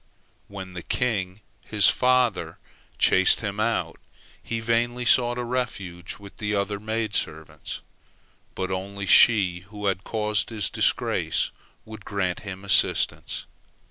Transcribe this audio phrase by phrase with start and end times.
[0.47, 2.57] When the king, his father,
[2.97, 3.99] chased him out,
[4.41, 7.81] he vainly sought a refuge with the other maid servants,
[8.55, 11.51] but only she who had caused his disgrace
[11.85, 13.45] would grant him assistance.